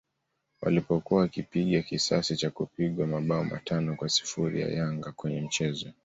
walipokuwa 0.61 1.21
wakipiga 1.21 1.81
kisasi 1.81 2.35
cha 2.37 2.49
kupigwa 2.49 3.07
mabao 3.07 3.43
matano 3.43 3.95
kwa 3.95 4.09
sifuri 4.09 4.63
na 4.63 4.69
Yanga 4.69 5.11
kwenye 5.11 5.41
mchezo 5.41 5.91